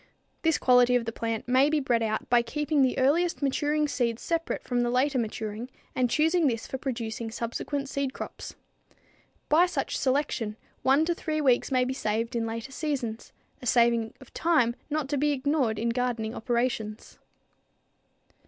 This 0.41 0.57
quality 0.57 0.95
of 0.95 1.05
the 1.05 1.11
plant 1.11 1.47
may 1.47 1.69
be 1.69 1.79
bred 1.79 2.01
out 2.01 2.27
by 2.27 2.41
keeping 2.41 2.81
the 2.81 2.97
earliest 2.97 3.43
maturing 3.43 3.87
seed 3.87 4.17
separate 4.17 4.63
from 4.63 4.81
the 4.81 4.89
later 4.89 5.19
maturing 5.19 5.69
and 5.93 6.09
choosing 6.09 6.47
this 6.47 6.65
for 6.65 6.79
producing 6.79 7.29
subsequent 7.29 7.87
seed 7.87 8.11
crops. 8.11 8.55
By 9.47 9.67
such 9.67 9.95
selection 9.99 10.57
one 10.81 11.05
to 11.05 11.13
three 11.13 11.39
weeks 11.39 11.71
may 11.71 11.83
be 11.85 11.93
saved 11.93 12.35
in 12.35 12.47
later 12.47 12.71
seasons, 12.71 13.31
a 13.61 13.67
saving 13.67 14.15
of 14.19 14.33
time 14.33 14.75
not 14.89 15.07
to 15.09 15.19
be 15.19 15.33
ignored 15.33 15.77
in 15.77 15.89
gardening 15.89 16.33
operations. 16.33 17.19